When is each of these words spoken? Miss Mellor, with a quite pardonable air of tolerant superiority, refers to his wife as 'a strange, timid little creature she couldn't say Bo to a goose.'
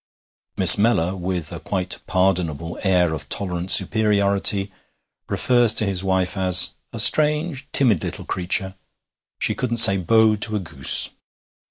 Miss 0.57 0.79
Mellor, 0.79 1.15
with 1.15 1.51
a 1.51 1.59
quite 1.59 1.99
pardonable 2.07 2.79
air 2.81 3.13
of 3.13 3.29
tolerant 3.29 3.69
superiority, 3.69 4.71
refers 5.29 5.75
to 5.75 5.85
his 5.85 6.03
wife 6.03 6.35
as 6.35 6.71
'a 6.91 6.99
strange, 6.99 7.71
timid 7.71 8.03
little 8.03 8.25
creature 8.25 8.73
she 9.37 9.53
couldn't 9.53 9.77
say 9.77 9.97
Bo 9.97 10.35
to 10.37 10.55
a 10.55 10.59
goose.' 10.59 11.11